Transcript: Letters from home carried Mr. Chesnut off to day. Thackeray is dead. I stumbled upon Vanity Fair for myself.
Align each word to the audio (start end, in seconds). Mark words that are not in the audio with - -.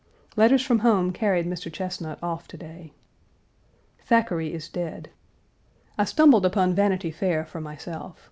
Letters 0.35 0.63
from 0.65 0.79
home 0.79 1.13
carried 1.13 1.45
Mr. 1.45 1.71
Chesnut 1.71 2.17
off 2.23 2.47
to 2.47 2.57
day. 2.57 2.91
Thackeray 3.99 4.51
is 4.51 4.67
dead. 4.67 5.11
I 5.95 6.05
stumbled 6.05 6.43
upon 6.43 6.73
Vanity 6.73 7.11
Fair 7.11 7.45
for 7.45 7.61
myself. 7.61 8.17